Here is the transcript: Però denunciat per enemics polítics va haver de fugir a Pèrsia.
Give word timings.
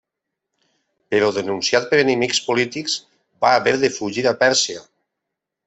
Però 1.15 1.27
denunciat 1.35 1.85
per 1.91 1.99
enemics 2.05 2.41
polítics 2.47 2.97
va 3.47 3.53
haver 3.61 3.75
de 3.85 3.93
fugir 4.01 4.27
a 4.33 4.35
Pèrsia. 4.43 4.83